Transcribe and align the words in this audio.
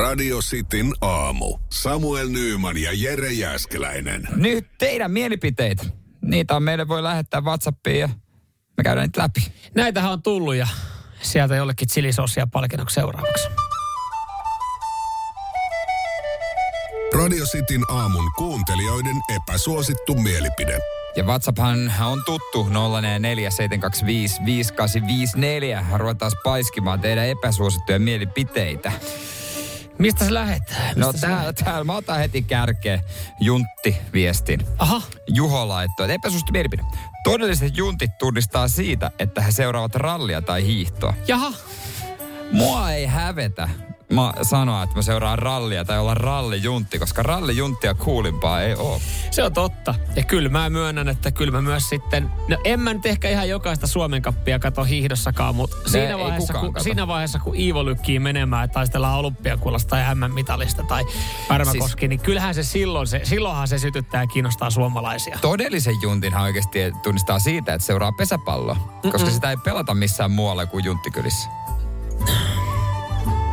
Radio 0.00 0.38
Cityn 0.38 0.92
aamu. 1.00 1.58
Samuel 1.72 2.28
Nyyman 2.28 2.78
ja 2.78 2.90
Jere 2.92 3.32
Jäskeläinen. 3.32 4.28
Nyt 4.36 4.66
teidän 4.78 5.10
mielipiteitä. 5.10 5.84
Niitä 6.22 6.56
on 6.56 6.62
meille 6.62 6.88
voi 6.88 7.02
lähettää 7.02 7.40
Whatsappiin 7.40 8.00
ja 8.00 8.08
me 8.76 8.82
käydään 8.84 9.06
niitä 9.06 9.22
läpi. 9.22 9.52
Näitähän 9.74 10.12
on 10.12 10.22
tullut 10.22 10.54
ja 10.54 10.68
sieltä 11.22 11.56
jollekin 11.56 11.88
chilisossia 11.88 12.46
palkinnoksi 12.52 12.94
seuraavaksi. 12.94 13.48
Radio 17.14 17.44
Cityn 17.44 17.84
aamun 17.90 18.32
kuuntelijoiden 18.38 19.16
epäsuosittu 19.34 20.14
mielipide. 20.14 20.78
Ja 21.16 21.24
WhatsApphan 21.24 21.92
on 22.06 22.22
tuttu 22.24 22.64
0447255854. 22.64 22.68
Ruvetaan 25.96 26.32
paiskimaan 26.44 27.00
teidän 27.00 27.26
epäsuosittuja 27.26 27.98
mielipiteitä. 27.98 28.92
Mistä 30.00 30.24
sä 30.24 30.34
lähet? 30.34 30.62
Mistä 30.68 31.00
No 31.00 31.12
täällä, 31.12 31.52
täällä 31.52 31.84
mä 31.84 31.96
otan 31.96 32.18
heti 32.18 32.42
kärkeen 32.42 33.00
Juntti-viestin. 33.40 34.66
Aha, 34.78 35.02
Juho 35.28 35.68
laittoi, 35.68 36.04
että 36.04 36.14
epäsuosittu 36.14 36.52
mielipide. 36.52 36.82
Todelliset 37.24 37.76
juntit 37.76 38.18
tunnistaa 38.18 38.68
siitä, 38.68 39.10
että 39.18 39.42
he 39.42 39.52
seuraavat 39.52 39.94
rallia 39.94 40.42
tai 40.42 40.64
hiihtoa. 40.64 41.14
jaha. 41.26 41.52
Mua 42.52 42.92
ei 42.92 43.06
hävetä 43.06 43.68
mä 44.10 44.32
sanoa, 44.42 44.82
että 44.82 44.96
mä 44.96 45.02
seuraan 45.02 45.38
rallia 45.38 45.84
tai 45.84 45.98
olla 45.98 46.14
rallijuntti, 46.14 46.98
koska 46.98 47.22
rallijunttia 47.22 47.94
kuulimpaa 47.94 48.62
ei 48.62 48.74
ole. 48.74 49.00
Se 49.30 49.42
on 49.42 49.52
totta. 49.52 49.94
Ja 50.16 50.22
kyllä 50.22 50.48
mä 50.48 50.70
myönnän, 50.70 51.08
että 51.08 51.30
kyllä 51.30 51.52
mä 51.52 51.62
myös 51.62 51.88
sitten... 51.88 52.30
No 52.48 52.56
en 52.64 52.80
mä 52.80 52.94
nyt 52.94 53.06
ehkä 53.06 53.28
ihan 53.28 53.48
jokaista 53.48 53.86
Suomen 53.86 54.22
kappia 54.22 54.58
kato 54.58 54.84
hiihdossakaan, 54.84 55.54
mutta 55.54 55.76
siinä 55.86 56.18
vaiheessa, 56.18 56.54
kun, 56.54 56.72
kato. 56.72 56.84
siinä 56.84 57.06
vaiheessa, 57.06 57.38
kun 57.38 57.56
Iivo 57.56 57.84
lykkii 57.84 58.18
menemään, 58.18 58.64
että 58.64 58.74
taistellaan 58.74 59.18
olympiakulasta 59.18 59.90
tai 59.90 60.14
MM-mitalista 60.14 60.82
tai 60.82 61.04
Pärmäkoski, 61.48 62.00
siis, 62.00 62.08
niin 62.08 62.20
kyllähän 62.20 62.54
se 62.54 62.62
silloin, 62.62 63.06
se, 63.06 63.20
silloinhan 63.24 63.68
se 63.68 63.78
sytyttää 63.78 64.22
ja 64.22 64.26
kiinnostaa 64.26 64.70
suomalaisia. 64.70 65.38
Todellisen 65.40 65.94
juntinhan 66.02 66.42
oikeasti 66.42 66.78
tunnistaa 67.02 67.38
siitä, 67.38 67.74
että 67.74 67.86
seuraa 67.86 68.12
pesäpalloa, 68.12 69.00
koska 69.12 69.30
sitä 69.30 69.50
ei 69.50 69.56
pelata 69.56 69.94
missään 69.94 70.30
muualla 70.30 70.66
kuin 70.66 70.84
junttikylissä. 70.84 71.48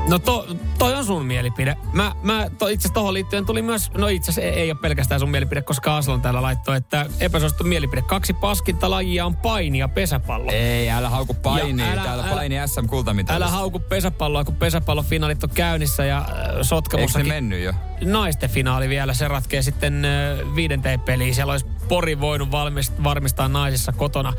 No 0.08 0.20
to, 0.20 0.48
toi 0.78 0.94
on 0.96 1.06
sun 1.06 1.26
mielipide. 1.26 1.78
Mä, 1.94 2.12
mä 2.24 2.48
to, 2.58 2.68
itse 2.68 2.82
asiassa 2.82 2.94
tohon 2.94 3.14
liittyen 3.14 3.46
tuli 3.46 3.62
myös, 3.62 3.92
no 3.94 4.08
itse 4.08 4.32
asiassa 4.32 4.50
ei, 4.50 4.62
ei 4.62 4.72
ole 4.72 4.80
pelkästään 4.82 5.20
sun 5.20 5.30
mielipide, 5.30 5.62
koska 5.62 5.98
Aslan 5.98 6.22
täällä 6.22 6.42
laittoi, 6.42 6.78
että 6.78 7.06
epäsuosittu 7.20 7.64
mielipide. 7.64 8.02
Kaksi 8.02 8.34
paskinta 8.34 8.90
lajia 8.90 9.26
on 9.26 9.36
paini 9.36 9.78
ja 9.78 9.88
pesäpallo. 9.88 10.52
Ei, 10.52 10.90
älä 10.90 11.10
hauku 11.10 11.34
paini. 11.34 11.82
Ja 11.84 11.92
älä- 11.92 12.04
Täällä 12.04 12.24
älä- 12.24 12.34
paini 12.36 12.56
SM 12.68 12.88
kultamitalissa. 12.88 13.46
Älä 13.46 13.52
hauku 13.52 13.80
pesäpalloa, 13.80 14.44
kun 14.44 14.56
pesäpallofinaalit 14.56 15.44
on 15.44 15.50
käynnissä 15.50 16.06
ja 16.06 16.18
äh, 16.18 16.98
Eikö 16.98 17.18
ne 17.18 17.24
mennyt 17.24 17.64
jo? 17.64 17.74
naisten 18.06 18.50
finaali 18.50 18.90
vielä. 18.90 19.14
Se 19.14 19.28
ratkee 19.28 19.62
sitten 19.62 20.06
äh, 20.06 20.56
viidenteen 20.56 21.00
peliin. 21.00 21.36
Siellä 21.36 21.52
olisi 21.52 21.66
Pori 21.88 22.20
voinut 22.20 22.52
valmist, 22.52 22.94
varmistaa 23.04 23.48
naisissa 23.48 23.92
kotona 23.92 24.34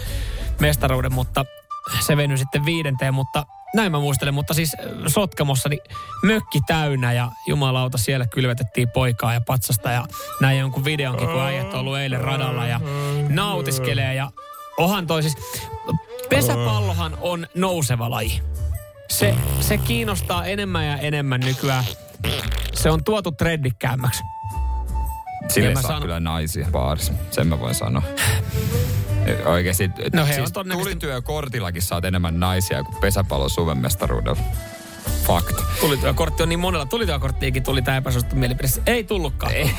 mestaruuden, 0.60 1.12
mutta 1.12 1.44
se 2.00 2.16
venyi 2.16 2.38
sitten 2.38 2.64
viidenteen, 2.64 3.14
mutta 3.14 3.46
näin 3.74 3.92
mä 3.92 3.98
muistelen, 4.00 4.34
mutta 4.34 4.54
siis 4.54 4.74
äh, 4.74 4.86
Sotkamossa 5.06 5.68
niin 5.68 5.80
mökki 6.22 6.60
täynnä 6.66 7.12
ja 7.12 7.30
jumalauta 7.46 7.98
siellä 7.98 8.26
kylvetettiin 8.26 8.90
poikaa 8.90 9.34
ja 9.34 9.40
patsasta 9.46 9.90
ja 9.90 10.04
näin 10.40 10.58
jonkun 10.58 10.84
videonkin, 10.84 11.28
kun 11.28 11.40
äijät 11.40 11.74
on 11.74 11.80
ollut 11.80 11.98
eilen 11.98 12.20
radalla 12.20 12.66
ja 12.66 12.80
nautiskelee 13.28 14.14
ja 14.14 14.30
ohan 14.78 15.06
toi 15.06 15.22
siis, 15.22 15.36
pesäpallohan 16.28 17.18
on 17.20 17.46
nouseva 17.54 18.10
laji. 18.10 18.42
Se, 19.10 19.34
se 19.60 19.78
kiinnostaa 19.78 20.44
enemmän 20.44 20.86
ja 20.86 20.96
enemmän 20.96 21.40
nykyään. 21.40 21.84
Se 22.74 22.90
on 22.90 23.04
tuotu 23.04 23.32
trendikkäämmäksi. 23.32 24.22
Sille 25.48 25.74
saa 25.74 25.82
sanon- 25.82 26.02
kyllä 26.02 26.20
naisia 26.20 26.68
baarissa. 26.72 27.12
Sen 27.30 27.46
mä 27.46 27.60
voin 27.60 27.74
sanoa. 27.74 28.02
Oikeasti. 29.44 29.90
No 30.12 30.26
he 30.26 30.34
siis 30.34 30.52
todennäköisesti- 30.52 31.00
tulityökortillakin 31.00 31.82
saat 31.82 32.04
enemmän 32.04 32.40
naisia 32.40 32.84
kuin 32.84 32.96
pesäpallon 33.00 33.50
Suomen 33.50 33.78
mestaruudella. 33.78 34.42
Fakt. 35.26 35.56
Tulityökortti 35.80 36.42
on 36.42 36.48
niin 36.48 36.58
monella. 36.58 36.86
Tulityökorttiinkin 36.86 37.62
tuli 37.62 37.82
tämä 37.82 37.96
epäsuosittu 37.96 38.36
mielipide. 38.36 38.68
Ei 38.86 39.04
tullutkaan. 39.04 39.52
Ei, 39.56 39.70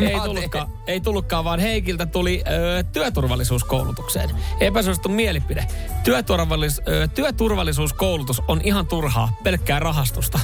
ei, 0.00 0.20
tullutkaan, 0.24 0.68
ei 0.86 1.00
tullutkaan, 1.00 1.44
vaan 1.44 1.60
Heikiltä 1.60 2.06
tuli 2.06 2.44
ö, 2.46 2.82
työturvallisuuskoulutukseen. 2.92 4.30
Epäsuosittu 4.60 5.08
mielipide. 5.08 5.66
Työturvallis, 6.04 6.82
ö, 6.88 7.08
työturvallisuuskoulutus 7.08 8.42
on 8.48 8.60
ihan 8.64 8.86
turhaa, 8.86 9.36
pelkkää 9.42 9.78
rahastusta. 9.78 10.40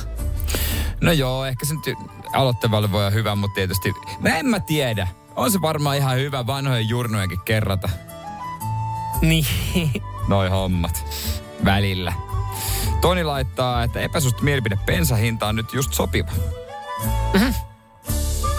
No 1.01 1.13
joo, 1.13 1.45
ehkä 1.47 1.67
se 1.67 1.75
nyt 1.75 1.99
aloittavalle 2.33 2.93
voi 2.93 3.01
olla 3.01 3.11
hyvä, 3.11 3.35
mutta 3.35 3.55
tietysti... 3.55 3.93
Mä 4.21 4.37
en 4.39 4.47
mä 4.47 4.61
tiedä. 4.61 5.09
On 5.37 5.51
se 5.51 5.61
varmaan 5.61 5.97
ihan 5.97 6.17
hyvä 6.17 6.47
vanhojen 6.47 6.89
jurnojenkin 6.89 7.41
kerrata. 7.45 7.89
Niin. 9.29 9.47
Noi 10.29 10.49
hommat. 10.49 11.05
Välillä. 11.65 12.13
Toni 13.01 13.25
laittaa, 13.25 13.83
että 13.83 14.01
epäsuosittu 14.01 14.45
mielipide 14.45 14.79
bensahinta 14.87 15.47
on 15.47 15.57
nyt 15.57 15.73
just 15.73 15.93
sopiva. 15.93 16.31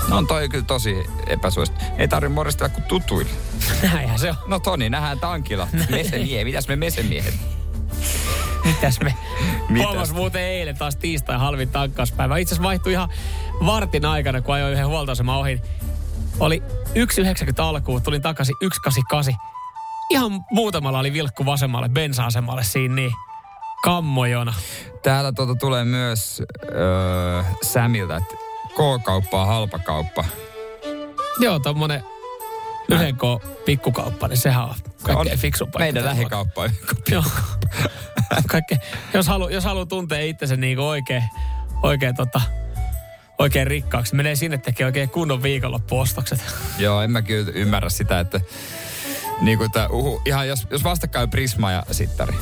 No 0.08 0.18
on 0.18 0.28
toi 0.28 0.50
kyllä 0.50 0.66
tosi 0.66 0.96
epäsuosittu. 1.28 1.86
Ei 1.98 2.08
tarvitse 2.08 2.34
moristella 2.34 2.70
kuin 2.70 2.84
tutuille. 2.84 3.32
Näinhän 3.94 4.20
se 4.20 4.30
on. 4.30 4.36
No 4.48 4.60
Toni, 4.60 4.90
nähdään 4.90 5.20
tankilla. 5.20 5.68
Mesemiehet, 5.90 6.46
mitäs 6.46 6.68
me 6.68 6.76
mesemiehet? 6.76 7.34
Mitäs 8.66 9.00
me? 9.00 9.14
Mitäs? 9.70 9.88
Huomas 9.88 10.14
muuten 10.14 10.42
eilen 10.42 10.78
taas 10.78 10.96
tiistai 10.96 11.38
halvin 11.38 11.70
tankkauspäivä. 11.70 12.38
Itse 12.38 12.56
asiassa 12.56 12.68
vaihtui 12.68 12.92
ihan 12.92 13.10
vartin 13.66 14.06
aikana, 14.06 14.42
kun 14.42 14.56
ajoin 14.56 14.74
yhden 14.74 14.88
huoltoaseman 14.88 15.38
ohi. 15.38 15.62
Oli 16.40 16.64
1,90 17.48 17.54
alkuun, 17.58 18.02
tulin 18.02 18.22
takaisin 18.22 18.56
1,88. 18.64 19.53
Ihan 20.14 20.46
muutamalla 20.52 21.00
oli 21.00 21.14
vilkku 21.14 21.46
vasemmalle 21.46 21.90
bensa-asemalle 21.90 22.64
siinä 22.64 22.96
niin. 22.96 23.12
Kammojona. 23.84 24.54
Täällä 25.04 25.32
tuota 25.32 25.56
tulee 25.56 25.86
myös 25.86 26.42
öö, 26.76 27.44
Sämiltä, 27.64 28.16
että 28.18 28.36
K-kauppa 28.70 29.42
on 29.42 29.48
halpa 29.48 29.80
kauppa. 29.80 30.26
Joo, 31.40 31.60
tommonen 31.60 32.04
yhden 32.92 33.16
K 33.16 33.22
pikkukauppa, 33.66 34.28
niin 34.28 34.38
sehän 34.38 34.64
on 34.64 34.76
kaikkein 35.04 35.40
fiksun 35.40 35.68
paikka. 35.68 35.80
Meidän 35.80 36.06
lähikauppa 36.06 36.62
on 36.62 36.70
Joo. 37.12 37.24
Kaikke, 38.48 38.80
jos 39.14 39.28
haluaa 39.28 39.52
jos 39.52 39.64
halu 39.64 39.86
tuntea 39.86 40.22
itsensä 40.22 40.56
niin 40.56 40.80
oikein, 40.80 41.24
oikein, 41.84 42.16
tota, 42.16 42.42
oikein 43.40 43.68
rikkaaksi, 43.68 44.16
menee 44.16 44.36
sinne 44.36 44.58
tekee 44.58 44.86
oikein 44.86 45.10
kunnon 45.10 45.44
viikonloppuostokset. 45.44 46.46
Joo, 46.78 47.02
en 47.02 47.12
mä 47.12 47.22
kyllä 47.22 47.52
ymmärrä 47.56 47.90
sitä, 47.90 48.20
että 48.20 48.42
niin 49.42 49.58
kuin 49.58 49.72
tää, 49.72 49.88
uhu, 49.88 50.22
ihan 50.26 50.48
jos, 50.48 50.68
jos 50.70 50.84
vastakkain 50.84 51.30
Prisma 51.30 51.72
ja 51.72 51.84
Sittari. 51.92 52.36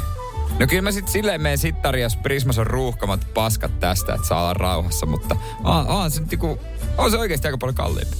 No 0.59 0.67
kyllä 0.67 0.81
mä 0.81 0.91
sit 0.91 1.07
silleen 1.07 1.41
menen 1.41 1.57
Sittari, 1.57 2.01
jos 2.01 2.15
Prismas 2.15 2.57
on 2.57 2.67
ruuhkamat 2.67 3.27
paskat 3.33 3.79
tästä, 3.79 4.13
että 4.13 4.27
saa 4.27 4.41
olla 4.41 4.53
rauhassa, 4.53 5.05
mutta 5.05 5.35
on, 5.63 5.87
on 5.87 6.11
se, 6.11 6.21
niinku, 6.21 6.59
on 6.97 7.11
se 7.11 7.17
oikeasti 7.17 7.47
aika 7.47 7.57
paljon 7.57 7.75
kalliimpi. 7.75 8.17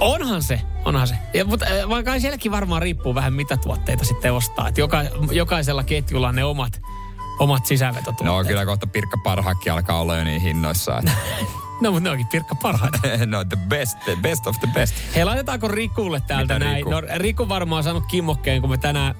Onhan 0.00 0.42
se, 0.42 0.60
onhan 0.84 1.08
se. 1.08 1.14
Ja, 1.34 1.44
mutta 1.44 1.66
kai 2.04 2.20
sielläkin 2.20 2.52
varmaan 2.52 2.82
riippuu 2.82 3.14
vähän 3.14 3.32
mitä 3.32 3.56
tuotteita 3.56 4.04
sitten 4.04 4.32
ostaa. 4.32 4.68
Et 4.68 4.78
joka, 4.78 5.02
jokaisella 5.30 5.84
ketjulla 5.84 6.28
on 6.28 6.34
ne 6.34 6.44
omat, 6.44 6.80
omat 7.38 7.66
sisävetotuotteet. 7.66 8.26
No 8.26 8.44
kyllä 8.44 8.66
kohta 8.66 8.86
Pirkka 8.86 9.18
Parhakki 9.24 9.70
alkaa 9.70 10.00
olla 10.00 10.16
jo 10.16 10.24
niin 10.24 10.40
hinnoissa. 10.40 10.98
Että, 10.98 11.12
no 11.80 11.90
mutta 11.90 12.04
ne 12.04 12.10
onkin 12.10 12.26
pirkka 12.26 12.54
parhaita. 12.54 12.98
no 13.26 13.44
the 13.44 13.58
best, 13.68 13.98
the 14.04 14.16
best 14.22 14.46
of 14.46 14.60
the 14.60 14.68
best. 14.74 14.94
Hei, 15.14 15.24
laitetaanko 15.24 15.68
Rikulle 15.68 16.22
täältä 16.26 16.54
Mitä 16.54 16.64
näin? 16.64 16.76
Riku? 16.76 16.90
No, 16.90 17.02
Riku 17.16 17.48
varmaan 17.48 17.78
on 17.78 17.84
saanut 17.84 18.06
kimmokkeen, 18.06 18.60
kun 18.60 18.70
me 18.70 18.78
tänään 18.78 19.14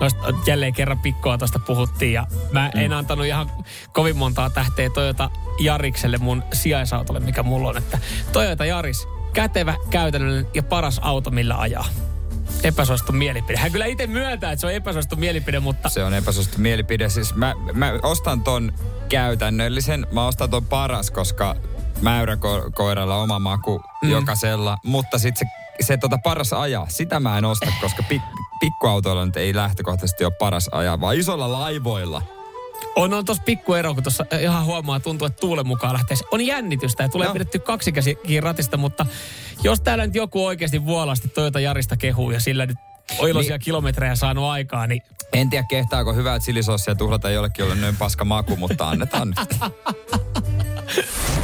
noista, 0.00 0.34
jälleen 0.46 0.72
kerran 0.72 0.98
pikkoa 0.98 1.38
tuosta 1.38 1.58
puhuttiin. 1.58 2.12
Ja 2.12 2.26
mä 2.52 2.70
mm. 2.74 2.80
en 2.80 2.92
antanut 2.92 3.26
ihan 3.26 3.50
kovin 3.92 4.16
montaa 4.16 4.50
tähteä 4.50 4.90
Toyota 4.90 5.30
Jarikselle 5.60 6.18
mun 6.18 6.42
sijaisautolle, 6.52 7.20
mikä 7.20 7.42
mulla 7.42 7.68
on. 7.68 7.76
Että 7.76 7.98
Toyota 8.32 8.64
Jaris, 8.64 9.08
kätevä, 9.32 9.74
käytännöllinen 9.90 10.46
ja 10.54 10.62
paras 10.62 11.00
auto, 11.02 11.30
millä 11.30 11.56
ajaa. 11.56 11.86
Epäsuosittu 12.62 13.12
mielipide. 13.12 13.58
Hän 13.58 13.72
kyllä 13.72 13.86
itse 13.86 14.06
myöntää, 14.06 14.52
että 14.52 14.60
se 14.60 14.66
on 14.66 14.72
epäsuosittu 14.72 15.16
mielipide, 15.16 15.60
mutta 15.60 15.88
Se 15.88 16.04
on 16.04 16.14
epäsuosittu 16.14 16.60
mielipide. 16.60 17.08
Siis 17.08 17.34
mä, 17.34 17.54
mä 17.72 17.92
ostan 18.02 18.42
ton 18.42 18.72
käytännöllisen, 19.08 20.06
mä 20.12 20.26
ostan 20.26 20.50
ton 20.50 20.66
paras, 20.66 21.10
koska 21.10 21.56
mäyräkoiralla 22.04 23.16
oma 23.16 23.38
maku 23.38 23.82
mm. 24.02 24.10
jokaisella. 24.10 24.78
Mutta 24.84 25.18
sitten 25.18 25.48
se, 25.80 25.84
se 25.86 25.96
tota 25.96 26.18
paras 26.24 26.52
ajaa, 26.52 26.86
sitä 26.88 27.20
mä 27.20 27.38
en 27.38 27.44
osta, 27.44 27.66
koska 27.80 28.02
pik, 28.02 28.22
pikkuautoilla 28.60 29.24
nyt 29.26 29.36
ei 29.36 29.54
lähtökohtaisesti 29.54 30.24
ole 30.24 30.32
paras 30.38 30.68
ajaa, 30.72 31.00
vaan 31.00 31.16
isolla 31.16 31.52
laivoilla. 31.52 32.22
on, 32.96 33.14
on 33.14 33.24
tossa 33.24 33.42
pikku 33.42 33.74
ero, 33.74 33.94
kun 33.94 34.02
tuossa 34.02 34.26
ihan 34.40 34.64
huomaa, 34.64 35.00
tuntuu, 35.00 35.26
että 35.26 35.40
tuulen 35.40 35.66
mukaan 35.66 35.92
lähtee. 35.92 36.16
On 36.30 36.46
jännitystä 36.46 37.02
ja 37.02 37.08
tulee 37.08 37.26
No. 37.28 37.32
pidetty 37.32 37.58
kaksi 37.58 37.92
käsikin 37.92 38.42
ratista, 38.42 38.76
mutta 38.76 39.06
jos 39.62 39.80
täällä 39.80 40.06
nyt 40.06 40.14
joku 40.14 40.46
oikeasti 40.46 40.84
vuolasti 40.84 41.28
Toyota 41.28 41.60
Jarista 41.60 41.96
kehuu 41.96 42.30
ja 42.30 42.40
sillä 42.40 42.66
nyt 42.66 42.76
on 43.18 43.28
iloisia 43.28 43.54
niin. 43.54 43.64
kilometrejä 43.64 44.14
saanut 44.14 44.44
aikaa, 44.44 44.86
niin 44.86 45.02
En 45.32 45.50
tiedä 45.50 45.66
kehtaako 45.68 46.12
hyvää 46.12 46.38
chilisossia 46.38 46.94
tuhlata 46.94 47.30
jollekin, 47.30 47.62
jolle 47.62 47.74
noin 47.74 47.96
paska 47.96 48.24
maku, 48.24 48.56
mutta 48.56 48.88
annetaan 48.88 49.28
nyt. 49.28 49.60